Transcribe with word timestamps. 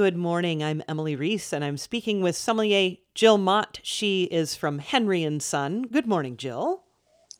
Good 0.00 0.16
morning. 0.16 0.64
I'm 0.64 0.82
Emily 0.88 1.14
Reese, 1.14 1.52
and 1.52 1.62
I'm 1.62 1.76
speaking 1.76 2.22
with 2.22 2.34
sommelier 2.34 2.96
Jill 3.14 3.36
Mott. 3.36 3.80
She 3.82 4.22
is 4.24 4.54
from 4.54 4.78
Henry 4.78 5.22
and 5.24 5.42
Son. 5.42 5.82
Good 5.82 6.06
morning, 6.06 6.38
Jill. 6.38 6.84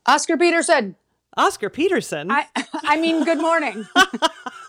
Oscar 0.04 0.36
Peterson. 0.36 0.96
Oscar 1.38 1.70
Peterson. 1.70 2.30
I 2.30 2.48
I 2.84 3.00
mean, 3.00 3.24
good 3.24 3.40
morning. 3.40 3.88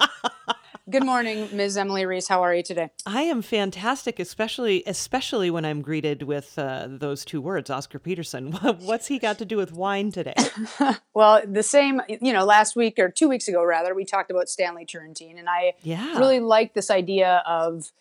good 0.91 1.05
morning, 1.05 1.47
Ms. 1.53 1.77
Emily 1.77 2.05
Reese. 2.05 2.27
How 2.27 2.43
are 2.43 2.53
you 2.53 2.61
today? 2.63 2.89
I 3.05 3.21
am 3.23 3.41
fantastic, 3.41 4.19
especially 4.19 4.83
especially 4.85 5.49
when 5.49 5.63
I'm 5.65 5.81
greeted 5.81 6.23
with 6.23 6.59
uh, 6.59 6.87
those 6.89 7.23
two 7.23 7.39
words, 7.41 7.69
Oscar 7.69 7.97
Peterson. 7.97 8.51
What's 8.81 9.07
he 9.07 9.17
got 9.17 9.37
to 9.39 9.45
do 9.45 9.57
with 9.57 9.71
wine 9.71 10.11
today? 10.11 10.35
well, 11.13 11.41
the 11.47 11.63
same. 11.63 12.01
You 12.09 12.33
know, 12.33 12.43
last 12.43 12.75
week 12.75 12.99
or 12.99 13.09
two 13.09 13.29
weeks 13.29 13.47
ago, 13.47 13.63
rather, 13.63 13.95
we 13.95 14.03
talked 14.05 14.29
about 14.31 14.49
Stanley 14.49 14.85
Turrentine, 14.85 15.37
and 15.37 15.47
I 15.49 15.73
Yeah. 15.81 16.17
really 16.17 16.39
like 16.41 16.73
this 16.73 16.91
idea 16.91 17.41
of 17.47 17.91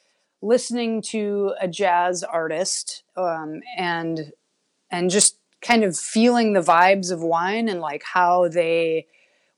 listening 0.42 1.02
to 1.02 1.54
a 1.60 1.68
jazz 1.68 2.22
artist 2.24 3.04
um, 3.16 3.60
and 3.76 4.32
and 4.90 5.10
just 5.10 5.36
kind 5.62 5.84
of 5.84 5.96
feeling 5.96 6.54
the 6.54 6.60
vibes 6.60 7.12
of 7.12 7.22
wine 7.22 7.68
and 7.68 7.80
like 7.80 8.02
how 8.02 8.48
they 8.48 9.06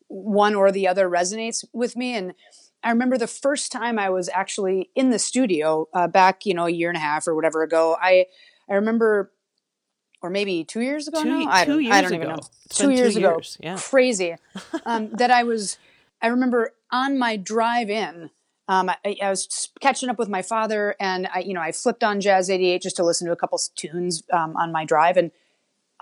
one 0.09 0.55
or 0.55 0.71
the 0.71 0.87
other 0.87 1.09
resonates 1.09 1.65
with 1.73 1.97
me 1.97 2.15
and 2.15 2.35
i 2.85 2.91
remember 2.91 3.17
the 3.19 3.27
first 3.27 3.73
time 3.73 3.99
i 3.99 4.09
was 4.11 4.29
actually 4.33 4.91
in 4.95 5.11
the 5.11 5.19
studio 5.19 5.89
uh, 5.95 6.07
back 6.09 6.45
you 6.47 6.55
know 6.55 6.67
a 6.67 6.71
year 6.71 6.89
and 6.89 6.97
a 6.97 7.01
half 7.01 7.27
or 7.27 7.35
whatever 7.35 7.63
ago 7.63 7.97
i 8.01 8.27
i 8.69 8.75
remember 8.75 9.33
or 10.23 10.31
maybe 10.31 10.65
two 10.65 10.81
years 10.81 11.09
ago 11.09 11.23
Two- 11.23 11.29
now 11.29 11.51
I 11.51 11.65
two 11.65 11.73
don't, 11.73 11.83
years 11.83 11.95
I 11.95 12.01
don't 12.03 12.15
even 12.15 12.27
ago. 12.29 12.37
know 12.37 12.43
two 12.71 12.87
been 12.87 12.97
two 12.97 13.03
years 13.03 13.17
ago 13.17 13.31
years, 13.33 13.59
yeah. 13.61 13.77
crazy 13.79 14.37
um, 14.87 15.11
that 15.13 15.31
i 15.31 15.43
was 15.43 15.79
i 16.21 16.27
remember 16.29 16.75
on 16.91 17.19
my 17.19 17.37
drive 17.37 17.91
in 17.91 18.31
um, 18.69 18.89
I, 18.89 19.17
I 19.21 19.29
was 19.29 19.71
catching 19.81 20.09
up 20.09 20.19
with 20.19 20.29
my 20.29 20.43
father 20.43 20.95
and 21.01 21.29
i 21.35 21.41
you 21.41 21.55
know 21.55 21.61
i 21.61 21.73
flipped 21.73 22.05
on 22.05 22.21
jazz 22.21 22.49
88 22.49 22.83
just 22.83 22.97
to 22.97 23.05
listen 23.05 23.27
to 23.27 23.33
a 23.33 23.37
couple 23.37 23.59
tunes 23.75 24.23
um, 24.33 24.57
on 24.57 24.71
my 24.73 24.85
drive 24.85 25.17
and 25.17 25.31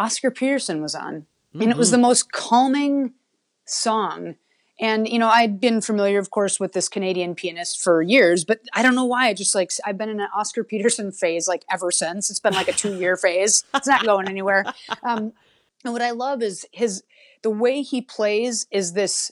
Oscar 0.00 0.30
Peterson 0.30 0.80
was 0.80 0.94
on. 0.94 1.26
And 1.52 1.70
it 1.70 1.76
was 1.76 1.90
the 1.90 1.98
most 1.98 2.32
calming 2.32 3.12
song. 3.66 4.36
And, 4.80 5.06
you 5.06 5.18
know, 5.18 5.28
I'd 5.28 5.60
been 5.60 5.82
familiar, 5.82 6.18
of 6.18 6.30
course, 6.30 6.58
with 6.58 6.72
this 6.72 6.88
Canadian 6.88 7.34
pianist 7.34 7.82
for 7.82 8.00
years, 8.00 8.46
but 8.46 8.60
I 8.72 8.82
don't 8.82 8.94
know 8.94 9.04
why. 9.04 9.28
I 9.28 9.34
just 9.34 9.54
like, 9.54 9.70
I've 9.84 9.98
been 9.98 10.08
in 10.08 10.20
an 10.20 10.28
Oscar 10.34 10.64
Peterson 10.64 11.12
phase 11.12 11.46
like 11.46 11.64
ever 11.70 11.90
since. 11.90 12.30
It's 12.30 12.40
been 12.40 12.54
like 12.54 12.68
a 12.68 12.72
two 12.72 12.98
year 12.98 13.16
phase. 13.18 13.62
It's 13.74 13.86
not 13.86 14.06
going 14.06 14.26
anywhere. 14.26 14.64
Um, 15.02 15.34
and 15.84 15.92
what 15.92 16.00
I 16.00 16.12
love 16.12 16.42
is 16.42 16.66
his, 16.72 17.02
the 17.42 17.50
way 17.50 17.82
he 17.82 18.00
plays 18.00 18.66
is 18.70 18.94
this 18.94 19.30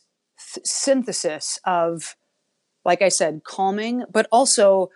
th- 0.54 0.66
synthesis 0.66 1.58
of, 1.64 2.14
like 2.84 3.00
I 3.00 3.08
said, 3.08 3.42
calming, 3.44 4.04
but 4.12 4.28
also 4.30 4.91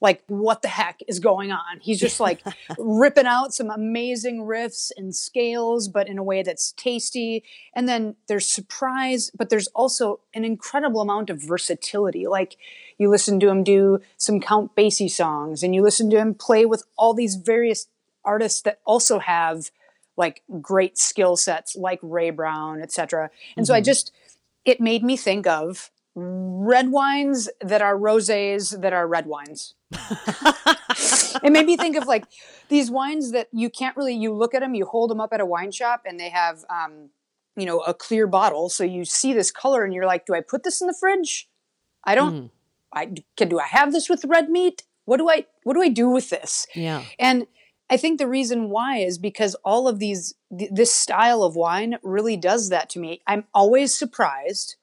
like 0.00 0.22
what 0.26 0.62
the 0.62 0.68
heck 0.68 1.00
is 1.08 1.18
going 1.20 1.50
on? 1.52 1.80
He's 1.80 1.98
just 1.98 2.20
like 2.20 2.42
ripping 2.78 3.26
out 3.26 3.54
some 3.54 3.70
amazing 3.70 4.42
riffs 4.42 4.90
and 4.96 5.14
scales 5.14 5.88
but 5.88 6.08
in 6.08 6.18
a 6.18 6.22
way 6.22 6.42
that's 6.42 6.72
tasty. 6.72 7.44
And 7.74 7.88
then 7.88 8.16
there's 8.28 8.46
surprise 8.46 9.30
but 9.36 9.48
there's 9.48 9.68
also 9.68 10.20
an 10.34 10.44
incredible 10.44 11.00
amount 11.00 11.30
of 11.30 11.42
versatility. 11.42 12.26
Like 12.26 12.56
you 12.98 13.10
listen 13.10 13.40
to 13.40 13.48
him 13.48 13.64
do 13.64 14.00
some 14.16 14.40
count 14.40 14.74
basie 14.76 15.10
songs 15.10 15.62
and 15.62 15.74
you 15.74 15.82
listen 15.82 16.10
to 16.10 16.18
him 16.18 16.34
play 16.34 16.66
with 16.66 16.84
all 16.96 17.14
these 17.14 17.36
various 17.36 17.88
artists 18.24 18.62
that 18.62 18.80
also 18.84 19.18
have 19.18 19.70
like 20.16 20.42
great 20.60 20.98
skill 20.98 21.36
sets 21.36 21.76
like 21.76 22.00
ray 22.02 22.30
brown 22.30 22.80
etc 22.82 23.30
and 23.56 23.66
so 23.66 23.74
i 23.74 23.78
mm-hmm. 23.78 23.84
just 23.84 24.12
it 24.64 24.80
made 24.80 25.04
me 25.04 25.16
think 25.16 25.46
of 25.46 25.90
red 26.18 26.90
wines 26.90 27.48
that 27.60 27.82
are 27.82 27.94
rosés 27.96 28.80
that 28.80 28.92
are 28.94 29.06
red 29.06 29.26
wines 29.26 29.74
it 31.42 31.52
made 31.52 31.66
me 31.66 31.76
think 31.76 31.94
of 31.96 32.06
like 32.06 32.24
these 32.68 32.90
wines 32.90 33.32
that 33.32 33.48
you 33.52 33.68
can't 33.68 33.96
really 33.96 34.14
you 34.14 34.32
look 34.32 34.54
at 34.54 34.60
them 34.60 34.74
you 34.74 34.86
hold 34.86 35.10
them 35.10 35.20
up 35.20 35.32
at 35.32 35.40
a 35.40 35.46
wine 35.46 35.70
shop 35.70 36.02
and 36.06 36.18
they 36.18 36.30
have 36.30 36.64
um, 36.70 37.10
you 37.56 37.66
know 37.66 37.80
a 37.80 37.92
clear 37.94 38.26
bottle 38.26 38.68
so 38.68 38.82
you 38.82 39.04
see 39.04 39.32
this 39.32 39.50
color 39.50 39.84
and 39.84 39.92
you're 39.92 40.06
like 40.06 40.24
do 40.26 40.34
i 40.34 40.40
put 40.40 40.62
this 40.64 40.80
in 40.80 40.86
the 40.86 40.96
fridge 40.98 41.48
i 42.04 42.14
don't 42.14 42.50
i 42.94 43.12
can 43.36 43.48
do 43.48 43.58
i 43.58 43.66
have 43.66 43.92
this 43.92 44.08
with 44.08 44.24
red 44.24 44.48
meat 44.48 44.84
what 45.04 45.18
do 45.18 45.28
i 45.28 45.44
what 45.64 45.74
do 45.74 45.82
i 45.82 45.88
do 45.88 46.08
with 46.08 46.30
this 46.30 46.66
Yeah. 46.74 47.04
and 47.18 47.46
I 47.88 47.96
think 47.96 48.18
the 48.18 48.26
reason 48.26 48.68
why 48.70 48.96
is 48.96 49.16
because 49.16 49.54
all 49.64 49.86
of 49.86 50.00
these, 50.00 50.34
th- 50.58 50.72
this 50.74 50.92
style 50.92 51.44
of 51.44 51.54
wine 51.54 51.98
really 52.02 52.36
does 52.36 52.68
that 52.70 52.90
to 52.90 52.98
me. 52.98 53.22
I'm 53.28 53.44
always 53.54 53.96
surprised. 53.96 54.74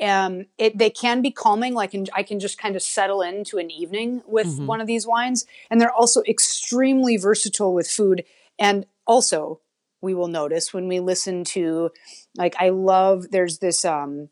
Um, 0.00 0.46
it, 0.56 0.78
they 0.78 0.90
can 0.90 1.20
be 1.20 1.30
calming, 1.30 1.74
like 1.74 1.94
in, 1.94 2.06
I 2.14 2.22
can 2.22 2.40
just 2.40 2.58
kind 2.58 2.74
of 2.74 2.82
settle 2.82 3.20
into 3.20 3.58
an 3.58 3.70
evening 3.70 4.22
with 4.26 4.58
one 4.66 4.80
of 4.80 4.86
these 4.86 5.06
wines. 5.06 5.46
And 5.70 5.80
they're 5.80 5.92
also 5.92 6.22
extremely 6.26 7.16
versatile 7.16 7.74
with 7.74 7.88
food. 7.88 8.24
And 8.58 8.86
also, 9.06 9.60
we 10.00 10.14
will 10.14 10.28
notice 10.28 10.72
when 10.72 10.88
we 10.88 11.00
listen 11.00 11.44
to, 11.44 11.90
like, 12.36 12.54
I 12.58 12.70
love, 12.70 13.30
there's 13.30 13.58
this, 13.58 13.84
um, 13.84 14.30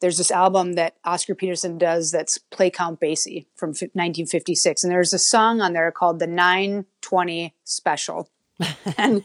there's 0.00 0.18
this 0.18 0.30
album 0.30 0.74
that 0.74 0.96
Oscar 1.04 1.34
Peterson 1.34 1.78
does 1.78 2.10
that's 2.10 2.36
Play 2.36 2.70
Count 2.70 3.00
Basie 3.00 3.46
from 3.56 3.72
fi- 3.72 3.86
1956. 3.86 4.84
And 4.84 4.92
there's 4.92 5.12
a 5.12 5.18
song 5.18 5.60
on 5.60 5.72
there 5.72 5.90
called 5.92 6.18
the 6.18 6.26
920 6.26 7.54
Special. 7.64 8.28
and 8.98 9.24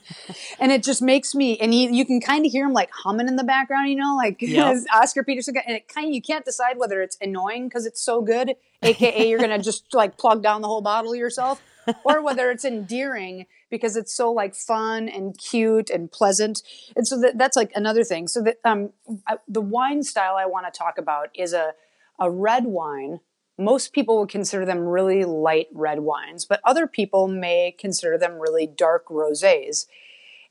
and 0.60 0.72
it 0.72 0.84
just 0.84 1.02
makes 1.02 1.34
me 1.36 1.58
and 1.60 1.74
he, 1.74 1.90
you 1.96 2.06
can 2.06 2.20
kind 2.22 2.46
of 2.46 2.52
hear 2.52 2.66
him 2.66 2.74
like 2.74 2.90
humming 2.92 3.28
in 3.28 3.36
the 3.36 3.44
background, 3.44 3.90
you 3.90 3.96
know, 3.96 4.16
like 4.16 4.38
Yep. 4.40 4.78
Oscar 4.94 5.24
Peterson 5.24 5.58
and 5.58 5.76
it 5.76 5.88
kind 5.88 6.08
of 6.08 6.14
you 6.14 6.22
can't 6.22 6.46
decide 6.46 6.78
whether 6.78 7.02
it's 7.02 7.18
annoying 7.22 7.68
because 7.68 7.86
it's 7.86 8.02
so 8.02 8.22
good, 8.22 8.56
aka 8.84 9.28
you're 9.30 9.40
gonna 9.40 9.60
just 9.60 9.94
like 9.94 10.18
plug 10.18 10.42
down 10.44 10.62
the 10.62 10.68
whole 10.68 10.82
bottle 10.82 11.16
yourself, 11.16 11.62
or 12.04 12.22
whether 12.28 12.50
it's 12.52 12.66
endearing 12.66 13.46
because 13.70 13.98
it's 13.98 14.14
so 14.14 14.32
like 14.32 14.56
fun 14.56 15.10
and 15.10 15.38
cute 15.38 15.90
and 15.90 16.12
pleasant. 16.12 16.62
And 16.96 17.08
so 17.08 17.20
that, 17.20 17.38
that's 17.38 17.58
like 17.58 17.72
another 17.76 18.04
thing. 18.04 18.28
So 18.28 18.42
that 18.44 18.58
um 18.64 18.92
I, 19.28 19.38
the 19.48 19.62
wine 19.62 20.04
style 20.04 20.36
I 20.36 20.46
want 20.46 20.72
to 20.72 20.78
talk 20.78 20.98
about 20.98 21.30
is 21.34 21.54
a 21.54 21.74
a 22.20 22.30
red 22.32 22.66
wine. 22.66 23.20
Most 23.58 23.94
people 23.94 24.20
would 24.20 24.30
consider 24.30 24.66
them 24.66 24.80
really 24.80 25.26
light 25.26 25.68
red 25.74 26.00
wines, 26.02 26.46
but 26.46 26.62
other 26.64 26.86
people 26.86 27.28
may 27.28 27.76
consider 27.78 28.18
them 28.18 28.40
really 28.40 28.68
dark 28.68 29.08
rosés. 29.08 29.88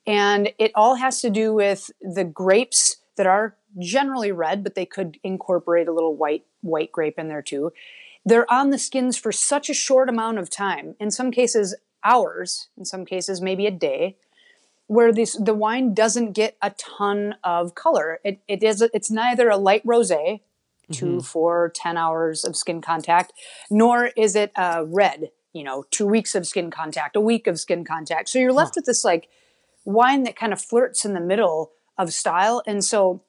And 0.07 0.53
it 0.59 0.73
all 0.75 0.97
has 0.97 1.21
to 1.21 1.31
do 1.31 1.55
with 1.55 1.91
the 2.01 2.25
grapes 2.25 2.97
that 3.17 3.27
are 3.27 3.57
generally 3.79 4.33
red, 4.33 4.63
but 4.63 4.75
they 4.75 4.87
could 4.87 5.19
incorporate 5.23 5.89
a 5.89 5.93
little 5.93 6.17
white 6.17 6.45
white 6.63 6.93
grape 6.93 7.19
in 7.19 7.29
there 7.29 7.43
too. 7.43 7.73
They're 8.25 8.51
on 8.53 8.71
the 8.71 8.79
skins 8.79 9.17
for 9.17 9.31
such 9.31 9.71
a 9.71 9.75
short 9.75 10.09
amount 10.09 10.39
of 10.39 10.51
time. 10.51 10.97
In 10.99 11.11
some 11.11 11.31
cases, 11.31 11.77
hours. 12.03 12.69
In 12.77 12.85
some 12.85 13.05
cases, 13.05 13.41
maybe 13.41 13.67
a 13.67 13.71
day. 13.71 14.17
Where 14.89 15.13
this 15.13 15.37
the 15.37 15.55
wine 15.55 15.95
doesn't 15.95 16.33
get 16.33 16.57
a 16.63 16.71
ton 16.71 17.35
of 17.43 17.75
color. 17.75 18.21
It 18.25 18.41
it 18.47 18.63
is 18.63 18.81
it's 18.81 19.11
neither 19.11 19.49
a 19.49 19.57
light 19.57 19.85
rosé, 19.85 20.41
two, 20.93 21.21
four, 21.21 21.71
ten 21.75 21.97
hours 21.97 22.45
of 22.45 22.57
skin 22.57 22.81
contact, 22.81 23.33
nor 23.71 24.07
is 24.17 24.37
it 24.37 24.53
uh, 24.57 24.85
red. 24.87 25.31
You 25.53 25.65
know, 25.65 25.85
two 25.91 26.07
weeks 26.07 26.35
of 26.35 26.47
skin 26.47 26.71
contact, 26.71 27.17
a 27.17 27.21
week 27.21 27.47
of 27.47 27.59
skin 27.59 27.85
contact. 27.85 28.29
So 28.29 28.39
you're 28.39 28.53
left 28.53 28.77
with 28.77 28.85
this 28.85 29.05
like 29.05 29.29
wine 29.87 30.25
that 30.25 30.37
kind 30.37 30.53
of 30.53 30.61
flirts 30.61 31.05
in 31.05 31.15
the 31.15 31.21
middle 31.21 31.73
of 31.97 32.13
style. 32.13 32.63
And 32.67 32.85
so 32.85 33.23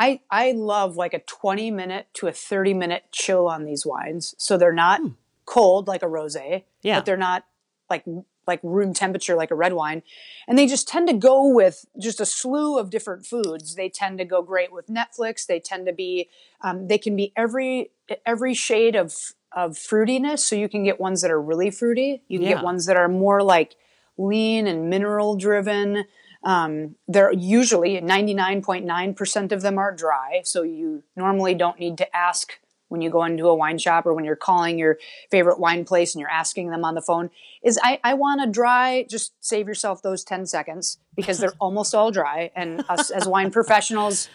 I 0.00 0.20
I 0.30 0.52
love 0.52 0.96
like 0.96 1.14
a 1.14 1.20
20 1.20 1.70
minute 1.70 2.08
to 2.14 2.26
a 2.26 2.32
30 2.32 2.74
minute 2.74 3.04
chill 3.12 3.46
on 3.46 3.64
these 3.64 3.86
wines. 3.86 4.34
So 4.38 4.56
they're 4.58 4.72
not 4.72 5.00
cold 5.44 5.86
like 5.86 6.02
a 6.02 6.06
rosé, 6.06 6.64
Yeah. 6.82 6.98
but 6.98 7.06
they're 7.06 7.16
not 7.16 7.44
like 7.88 8.04
like 8.48 8.58
room 8.64 8.92
temperature 8.92 9.36
like 9.36 9.52
a 9.52 9.54
red 9.54 9.74
wine. 9.74 10.02
And 10.48 10.58
they 10.58 10.66
just 10.66 10.88
tend 10.88 11.06
to 11.08 11.14
go 11.14 11.46
with 11.54 11.84
just 12.00 12.20
a 12.20 12.26
slew 12.26 12.78
of 12.78 12.90
different 12.90 13.26
foods. 13.26 13.76
They 13.76 13.88
tend 13.88 14.18
to 14.18 14.24
go 14.24 14.42
great 14.42 14.72
with 14.72 14.88
Netflix. 14.88 15.46
They 15.46 15.60
tend 15.60 15.86
to 15.86 15.92
be 15.92 16.28
um, 16.62 16.88
they 16.88 16.98
can 16.98 17.14
be 17.14 17.32
every 17.36 17.92
every 18.26 18.54
shade 18.54 18.96
of 18.96 19.14
of 19.52 19.72
fruitiness. 19.72 20.40
So 20.40 20.56
you 20.56 20.68
can 20.68 20.82
get 20.82 20.98
ones 20.98 21.22
that 21.22 21.30
are 21.30 21.40
really 21.40 21.70
fruity. 21.70 22.22
You 22.28 22.38
can 22.40 22.48
Yeah. 22.48 22.56
get 22.56 22.64
ones 22.64 22.86
that 22.86 22.96
are 22.96 23.08
more 23.08 23.42
like 23.42 23.76
lean 24.16 24.66
and 24.66 24.90
mineral 24.90 25.36
driven. 25.36 26.04
Um, 26.44 26.96
they're 27.08 27.32
usually 27.32 28.00
99.9% 28.00 29.52
of 29.52 29.62
them 29.62 29.78
are 29.78 29.94
dry. 29.94 30.42
So 30.44 30.62
you 30.62 31.02
normally 31.16 31.54
don't 31.54 31.78
need 31.78 31.98
to 31.98 32.16
ask 32.16 32.58
when 32.88 33.00
you 33.00 33.10
go 33.10 33.24
into 33.24 33.46
a 33.48 33.54
wine 33.54 33.78
shop 33.78 34.06
or 34.06 34.14
when 34.14 34.24
you're 34.24 34.36
calling 34.36 34.78
your 34.78 34.98
favorite 35.30 35.58
wine 35.58 35.84
place 35.84 36.14
and 36.14 36.20
you're 36.20 36.30
asking 36.30 36.70
them 36.70 36.84
on 36.84 36.94
the 36.94 37.02
phone 37.02 37.30
is 37.62 37.78
I, 37.82 38.00
I 38.02 38.14
want 38.14 38.42
a 38.42 38.46
dry, 38.46 39.06
just 39.08 39.32
save 39.40 39.68
yourself 39.68 40.02
those 40.02 40.24
10 40.24 40.46
seconds 40.46 40.98
because 41.14 41.38
they're 41.38 41.54
almost 41.60 41.94
all 41.94 42.10
dry. 42.10 42.50
And 42.54 42.84
us 42.88 43.10
as 43.10 43.26
wine 43.26 43.50
professionals 43.50 44.28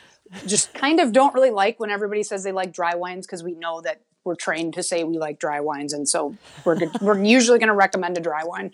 just 0.45 0.73
kind 0.73 0.99
of 0.99 1.11
don't 1.11 1.33
really 1.33 1.51
like 1.51 1.79
when 1.79 1.89
everybody 1.89 2.23
says 2.23 2.43
they 2.43 2.51
like 2.51 2.71
dry 2.71 2.95
wines 2.95 3.25
because 3.25 3.43
we 3.43 3.53
know 3.53 3.81
that 3.81 4.01
we're 4.23 4.35
trained 4.35 4.73
to 4.75 4.83
say 4.83 5.03
we 5.03 5.17
like 5.17 5.39
dry 5.39 5.59
wines. 5.59 5.93
And 5.93 6.07
so 6.07 6.35
we're, 6.63 6.75
good, 6.75 7.01
we're 7.01 7.21
usually 7.21 7.59
going 7.59 7.67
to 7.67 7.75
recommend 7.75 8.17
a 8.17 8.21
dry 8.21 8.43
wine. 8.43 8.71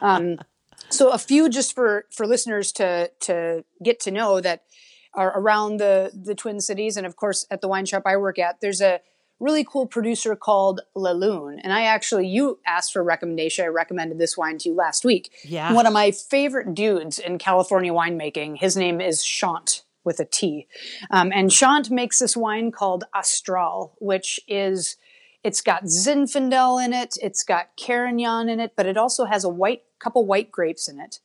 Um, 0.00 0.38
so 0.92 1.10
a 1.10 1.18
few 1.18 1.48
just 1.48 1.74
for 1.74 2.06
for 2.10 2.26
listeners 2.26 2.72
to 2.72 3.10
to 3.20 3.64
get 3.82 4.00
to 4.00 4.10
know 4.10 4.40
that 4.40 4.64
are 5.14 5.38
around 5.38 5.78
the 5.78 6.10
the 6.12 6.34
Twin 6.34 6.60
Cities, 6.60 6.96
and 6.96 7.06
of 7.06 7.16
course 7.16 7.46
at 7.50 7.60
the 7.60 7.68
wine 7.68 7.86
shop 7.86 8.02
I 8.06 8.16
work 8.16 8.38
at, 8.38 8.60
there's 8.60 8.80
a 8.80 9.00
really 9.42 9.64
cool 9.64 9.86
producer 9.86 10.36
called 10.36 10.80
La 10.94 11.10
Lune. 11.10 11.58
And 11.58 11.72
I 11.72 11.82
actually, 11.82 12.28
you 12.28 12.60
asked 12.64 12.92
for 12.92 13.00
a 13.00 13.04
recommendation. 13.04 13.64
I 13.64 13.68
recommended 13.68 14.18
this 14.18 14.38
wine 14.38 14.56
to 14.58 14.68
you 14.68 14.74
last 14.74 15.04
week. 15.04 15.32
Yeah. 15.44 15.72
One 15.72 15.84
of 15.84 15.92
my 15.92 16.12
favorite 16.12 16.74
dudes 16.74 17.18
in 17.18 17.38
California 17.38 17.92
winemaking, 17.92 18.58
his 18.58 18.76
name 18.76 19.00
is 19.00 19.24
Chant 19.24 19.82
with 20.04 20.20
a 20.20 20.24
T. 20.24 20.68
Um, 21.10 21.32
and 21.32 21.50
Chant 21.50 21.90
makes 21.90 22.20
this 22.20 22.36
wine 22.36 22.70
called 22.70 23.04
Astral, 23.14 23.96
which 23.98 24.40
is, 24.46 24.96
it's 25.42 25.60
got 25.60 25.84
Zinfandel 25.84 26.84
in 26.84 26.92
it, 26.92 27.16
it's 27.20 27.42
got 27.42 27.70
Carignan 27.76 28.48
in 28.48 28.60
it, 28.60 28.74
but 28.76 28.86
it 28.86 28.96
also 28.96 29.24
has 29.24 29.44
a 29.44 29.48
white, 29.48 29.82
couple 29.98 30.24
white 30.24 30.52
grapes 30.52 30.88
in 30.88 31.00
it. 31.00 31.18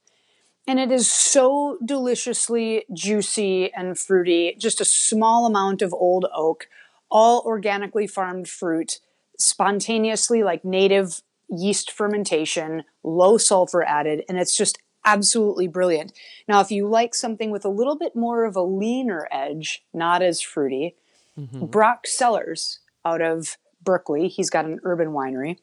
And 0.67 0.79
it 0.79 0.91
is 0.91 1.09
so 1.09 1.77
deliciously 1.85 2.83
juicy 2.91 3.71
and 3.73 3.97
fruity, 3.97 4.55
just 4.59 4.81
a 4.81 4.85
small 4.85 5.45
amount 5.45 5.81
of 5.81 5.93
old 5.93 6.25
oak, 6.35 6.67
all 7.09 7.41
organically 7.45 8.07
farmed 8.07 8.47
fruit, 8.47 8.99
spontaneously 9.37 10.43
like 10.43 10.65
native 10.65 11.21
yeast 11.49 11.91
fermentation, 11.91 12.83
low 13.03 13.37
sulfur 13.37 13.83
added, 13.83 14.23
and 14.27 14.37
it's 14.37 14.55
just 14.55 14.79
absolutely 15.05 15.67
brilliant. 15.67 16.11
Now, 16.47 16.59
if 16.59 16.69
you 16.69 16.87
like 16.87 17.15
something 17.15 17.49
with 17.49 17.63
a 17.63 17.69
little 17.69 17.97
bit 17.97 18.15
more 18.15 18.43
of 18.43 18.55
a 18.55 18.61
leaner 18.61 19.27
edge, 19.31 19.83
not 19.93 20.21
as 20.21 20.41
fruity, 20.41 20.95
mm-hmm. 21.39 21.65
Broc 21.65 22.05
Cellars 22.05 22.79
out 23.05 23.21
of 23.21 23.57
Berkeley, 23.81 24.27
he's 24.27 24.49
got 24.49 24.65
an 24.65 24.79
urban 24.83 25.09
winery. 25.09 25.57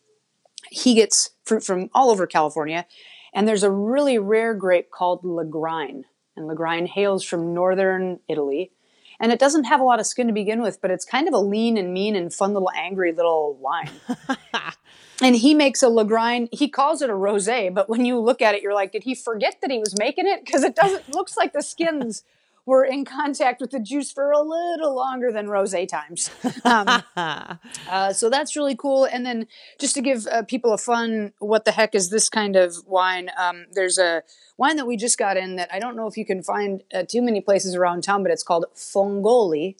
He 0.71 0.95
gets 0.95 1.31
fruit 1.45 1.63
from 1.63 1.91
all 1.93 2.11
over 2.11 2.27
California, 2.27 2.87
and 3.35 3.47
there's 3.47 3.63
a 3.63 3.71
really 3.71 4.19
rare 4.19 4.55
grape 4.55 4.91
called 4.91 5.23
Lagrein, 5.23 6.05
and 6.37 6.49
Lagrein 6.49 6.89
hails 6.89 7.23
from 7.23 7.53
northern 7.53 8.21
Italy. 8.29 8.71
And 9.25 9.33
it 9.33 9.39
doesn't 9.39 9.65
have 9.65 9.81
a 9.81 9.85
lot 9.85 10.01
of 10.01 10.07
skin 10.07 10.27
to 10.27 10.35
begin 10.35 10.61
with, 10.61 10.83
but 10.83 10.91
it's 10.91 11.07
kind 11.07 11.27
of 11.29 11.33
a 11.33 11.39
lean 11.39 11.79
and 11.79 11.95
mean 11.95 12.15
and 12.15 12.31
fun 12.31 12.53
little 12.53 12.71
angry 12.77 13.11
little 13.11 13.57
wine. 13.59 13.89
and 15.23 15.35
he 15.35 15.55
makes 15.55 15.83
a 15.83 15.87
Lagrein. 15.87 16.47
He 16.53 16.69
calls 16.69 17.01
it 17.01 17.09
a 17.09 17.15
rosé, 17.15 17.73
but 17.73 17.89
when 17.89 18.05
you 18.05 18.21
look 18.21 18.43
at 18.43 18.55
it, 18.55 18.61
you're 18.61 18.75
like, 18.75 18.93
did 18.93 19.05
he 19.05 19.15
forget 19.15 19.63
that 19.63 19.71
he 19.71 19.79
was 19.79 19.99
making 19.99 20.27
it? 20.27 20.45
Because 20.45 20.63
it 20.63 20.77
doesn't 20.77 21.09
looks 21.15 21.39
like 21.39 21.55
the 21.55 21.63
skins 21.63 22.23
were 22.67 22.85
in 22.85 23.05
contact 23.05 23.61
with 23.61 23.71
the 23.71 23.81
juice 23.81 24.11
for 24.11 24.31
a 24.31 24.41
little 24.41 24.95
longer 24.95 25.31
than 25.31 25.47
rosé 25.47 25.87
times. 25.87 26.31
Um, 26.65 27.03
uh, 27.89 28.13
so 28.13 28.31
that's 28.31 28.57
really 28.57 28.75
cool. 28.75 29.05
And 29.05 29.27
then 29.27 29.47
just 29.79 29.95
to 29.95 30.01
give 30.01 30.27
uh, 30.27 30.43
people 30.43 30.73
a 30.73 30.79
fun, 30.79 31.33
what 31.39 31.65
the 31.65 31.73
heck 31.73 31.95
is 31.95 32.11
this 32.11 32.29
kind 32.29 32.57
of 32.57 32.77
wine? 32.87 33.31
Um, 33.39 33.67
there's 33.73 33.99
a 33.99 34.23
wine 34.57 34.77
that 34.77 34.87
we 34.87 34.97
just 34.97 35.19
got 35.19 35.37
in 35.37 35.57
that 35.57 35.69
I 35.73 35.79
don't 35.79 35.97
know 35.97 36.07
if 36.07 36.17
you 36.17 36.25
can 36.25 36.43
find 36.43 36.83
uh, 36.93 37.03
too 37.03 37.21
many 37.21 37.41
places 37.41 37.75
around 37.75 38.03
town, 38.03 38.23
but 38.23 38.33
it's 38.33 38.43
called 38.43 38.67
Fongoli. 38.75 39.77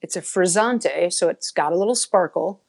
It's 0.00 0.16
a 0.16 0.20
frizzante, 0.20 1.12
so 1.12 1.28
it's 1.28 1.50
got 1.50 1.72
a 1.72 1.76
little 1.76 1.94
sparkle. 1.94 2.60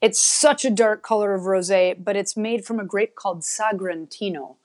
It's 0.00 0.20
such 0.20 0.64
a 0.64 0.70
dark 0.70 1.02
color 1.02 1.34
of 1.34 1.42
rosé, 1.42 1.94
but 2.02 2.16
it's 2.16 2.36
made 2.36 2.64
from 2.64 2.80
a 2.80 2.84
grape 2.84 3.14
called 3.14 3.42
Sagrantino, 3.42 4.56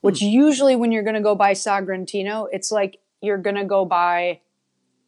which 0.00 0.20
usually 0.20 0.76
when 0.76 0.92
you're 0.92 1.02
going 1.02 1.14
to 1.14 1.20
go 1.20 1.34
buy 1.34 1.52
Sagrantino, 1.52 2.48
it's 2.52 2.72
like 2.72 2.98
you're 3.24 3.38
going 3.38 3.56
to 3.56 3.64
go 3.64 3.84
buy 3.84 4.40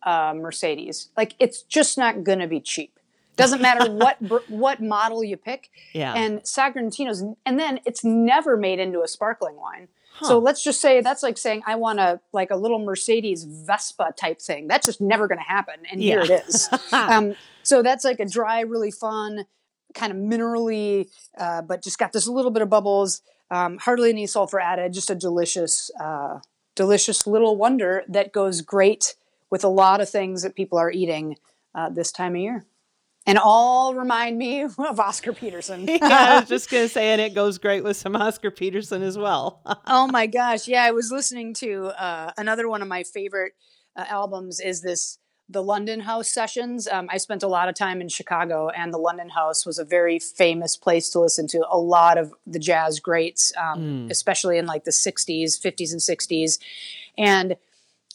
a 0.03 0.33
Mercedes. 0.35 1.11
Like 1.17 1.35
it's 1.39 1.63
just 1.63 1.99
not 1.99 2.25
going 2.25 2.41
to 2.41 2.47
be 2.47 2.61
cheap. 2.61 2.99
Doesn't 3.37 3.61
matter 3.61 3.91
what 3.93 4.17
what 4.49 4.81
model 4.81 5.23
you 5.23 5.37
pick. 5.37 5.71
Yeah. 5.93 6.15
And 6.15 6.41
Sagrantino's, 6.41 7.23
and 7.45 7.59
then 7.59 7.81
it's 7.85 8.03
never 8.05 8.57
made 8.57 8.79
into 8.79 9.03
a 9.03 9.09
sparkling 9.09 9.57
wine. 9.57 9.89
So 10.23 10.39
let's 10.39 10.63
just 10.63 10.81
say 10.81 11.01
that's 11.01 11.23
like 11.23 11.37
saying 11.37 11.63
I 11.67 11.77
want 11.77 12.01
a 12.01 12.21
like 12.33 12.51
a 12.51 12.57
little 12.57 12.79
Mercedes 12.79 13.45
Vespa 13.45 14.15
type 14.17 14.41
thing. 14.41 14.67
That's 14.67 14.87
just 14.87 15.01
never 15.01 15.29
going 15.29 15.39
to 15.39 15.45
happen. 15.45 15.75
And 15.91 16.01
here 16.01 16.21
it 16.21 16.31
is. 16.31 16.69
um, 16.93 17.35
so 17.62 17.83
that's 17.83 18.05
like 18.05 18.21
a 18.21 18.25
dry, 18.25 18.61
really 18.61 18.91
fun, 18.91 19.47
kind 19.95 20.12
of 20.12 20.19
minerally, 20.19 21.09
uh, 21.37 21.62
but 21.62 21.83
just 21.83 21.99
got 21.99 22.12
this 22.12 22.27
little 22.27 22.51
bit 22.51 22.62
of 22.62 22.71
bubbles. 22.71 23.23
Um, 23.51 23.79
hardly 23.79 24.11
any 24.11 24.27
sulfur 24.27 24.59
added. 24.59 24.93
Just 24.93 25.11
a 25.11 25.15
delicious, 25.15 25.91
uh, 26.01 26.41
delicious 26.76 27.26
little 27.26 27.56
wonder 27.56 28.05
that 28.06 28.32
goes 28.32 28.61
great 28.61 29.17
with 29.50 29.64
a 29.64 29.69
lot 29.69 30.00
of 30.00 30.08
things 30.08 30.43
that 30.43 30.55
people 30.55 30.78
are 30.78 30.90
eating 30.93 31.37
uh, 31.75 31.88
this 31.88 32.12
time 32.12 32.37
of 32.37 32.40
year. 32.40 32.64
And 33.28 33.38
all 33.38 33.94
remind 33.96 34.38
me 34.38 34.62
of 34.78 35.00
Oscar 35.00 35.32
Peterson. 35.32 35.87
yeah, 35.88 35.99
I 36.02 36.40
was 36.40 36.49
just 36.49 36.70
gonna 36.70 36.88
say, 36.96 37.08
and 37.08 37.20
it 37.20 37.34
goes 37.34 37.58
great 37.58 37.82
with 37.82 37.96
some 37.96 38.14
Oscar 38.14 38.52
Peterson 38.52 39.02
as 39.02 39.19
well. 39.19 39.61
oh 39.87 40.06
my 40.06 40.26
gosh 40.26 40.69
yeah 40.69 40.84
i 40.84 40.93
was 40.93 41.11
listening 41.11 41.52
to 41.55 41.87
uh, 42.00 42.31
another 42.37 42.69
one 42.69 42.82
of 42.82 42.88
my 42.88 43.02
favorite 43.02 43.55
uh, 43.96 44.05
albums 44.08 44.61
is 44.61 44.82
this 44.82 45.19
the 45.49 45.63
london 45.63 46.01
house 46.01 46.29
sessions. 46.29 46.89
Um, 46.89 47.09
i 47.11 47.17
spent 47.17 47.43
a 47.43 47.49
lot 47.49 47.69
of 47.69 47.75
time 47.75 48.01
in 48.01 48.09
chicago 48.09 48.69
and 48.69 48.93
the 48.93 48.99
london 48.99 49.29
house 49.29 49.65
was 49.65 49.79
a 49.79 49.85
very 49.85 50.19
famous 50.19 50.77
place 50.77 51.11
to 51.11 51.21
listen 51.21 51.47
to 51.49 51.65
a 51.71 51.79
lot 51.79 52.19
of 52.19 52.33
the 52.47 52.59
jazz 52.59 53.01
greats 53.01 53.53
um, 53.57 54.09
especially 54.11 54.59
in 54.59 54.67
like 54.67 54.85
the 54.85 54.91
60s 54.91 55.61
50s 55.61 55.93
and 55.93 56.01
60s 56.01 56.59
and 57.17 57.57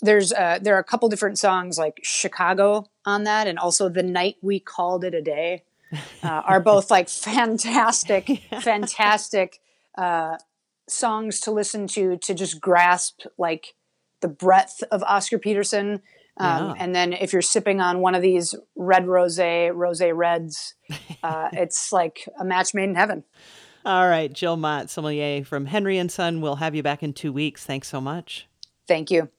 there's 0.01 0.33
uh, 0.33 0.57
there 0.61 0.75
are 0.75 0.79
a 0.79 0.83
couple 0.83 1.07
different 1.09 1.37
songs 1.37 1.77
like 1.77 1.99
chicago 2.03 2.87
on 3.05 3.23
that 3.23 3.47
and 3.47 3.59
also 3.59 3.87
the 3.87 4.03
night 4.03 4.37
we 4.41 4.59
called 4.59 5.03
it 5.03 5.13
a 5.13 5.21
day 5.21 5.63
uh, 6.23 6.27
are 6.27 6.59
both 6.59 6.89
like 6.89 7.09
fantastic 7.09 8.41
fantastic 8.61 9.59
uh, 9.97 10.37
songs 10.87 11.39
to 11.39 11.51
listen 11.51 11.87
to 11.87 12.17
to 12.17 12.33
just 12.33 12.59
grasp 12.59 13.21
like 13.37 13.73
the 14.21 14.27
breadth 14.27 14.83
of 14.91 15.03
Oscar 15.03 15.37
Peterson. 15.37 16.01
Um, 16.37 16.69
Yeah. 16.69 16.73
And 16.77 16.95
then 16.95 17.13
if 17.13 17.33
you're 17.33 17.41
sipping 17.41 17.81
on 17.81 17.99
one 17.99 18.15
of 18.15 18.21
these 18.21 18.55
red 18.75 19.05
rosé, 19.05 19.71
rosé 19.71 20.15
reds, 20.15 20.75
uh, 21.23 21.49
it's 21.53 21.91
like 21.91 22.27
a 22.39 22.45
match 22.45 22.73
made 22.73 22.89
in 22.89 22.95
heaven. 22.95 23.23
All 23.83 24.07
right, 24.07 24.31
Jill 24.31 24.57
Mott, 24.57 24.91
sommelier 24.91 25.43
from 25.43 25.65
Henry 25.65 25.97
and 25.97 26.11
Son. 26.11 26.39
We'll 26.39 26.57
have 26.57 26.75
you 26.75 26.83
back 26.83 27.01
in 27.01 27.13
two 27.13 27.33
weeks. 27.33 27.65
Thanks 27.65 27.87
so 27.87 27.99
much. 27.99 28.47
Thank 28.87 29.09
you. 29.09 29.31